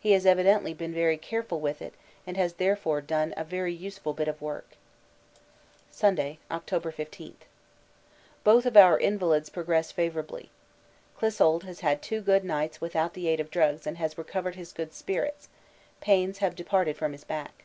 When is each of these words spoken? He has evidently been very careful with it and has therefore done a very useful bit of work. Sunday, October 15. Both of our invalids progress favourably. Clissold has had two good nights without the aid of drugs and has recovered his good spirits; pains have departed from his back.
He 0.00 0.12
has 0.12 0.24
evidently 0.24 0.72
been 0.72 0.94
very 0.94 1.18
careful 1.18 1.60
with 1.60 1.82
it 1.82 1.92
and 2.26 2.38
has 2.38 2.54
therefore 2.54 3.02
done 3.02 3.34
a 3.36 3.44
very 3.44 3.74
useful 3.74 4.14
bit 4.14 4.26
of 4.26 4.40
work. 4.40 4.66
Sunday, 5.90 6.38
October 6.50 6.90
15. 6.90 7.36
Both 8.44 8.64
of 8.64 8.78
our 8.78 8.98
invalids 8.98 9.50
progress 9.50 9.92
favourably. 9.92 10.48
Clissold 11.20 11.64
has 11.64 11.80
had 11.80 12.00
two 12.00 12.22
good 12.22 12.44
nights 12.44 12.80
without 12.80 13.12
the 13.12 13.28
aid 13.28 13.40
of 13.40 13.50
drugs 13.50 13.86
and 13.86 13.98
has 13.98 14.16
recovered 14.16 14.54
his 14.54 14.72
good 14.72 14.94
spirits; 14.94 15.50
pains 16.00 16.38
have 16.38 16.56
departed 16.56 16.96
from 16.96 17.12
his 17.12 17.24
back. 17.24 17.64